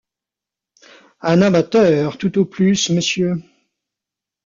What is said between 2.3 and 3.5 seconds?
au plus, monsieur.